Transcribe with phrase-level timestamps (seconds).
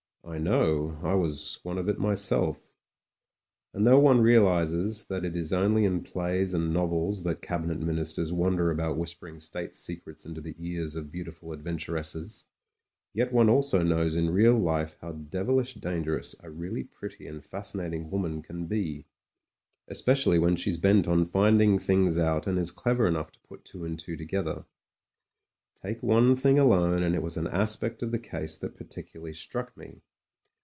[0.23, 2.71] I know; I was one of it myself.
[3.73, 8.31] And though one realises that it is only in plays and novels that Cabinet Ministers
[8.31, 12.45] wander about whisper ing State secrets into the ears of beautiful adven turesses,
[13.13, 18.09] yet one also knows in real life how devilish dangerous a really pretty and fascinating
[18.11, 19.07] woman can be—
[19.89, 23.83] especially when she's bent on finding things out and is clever enough to put two
[23.83, 24.65] and two together.
[25.75, 29.75] Take one thing alone, and it was an aspect of the case that particularly struck
[29.75, 30.03] me.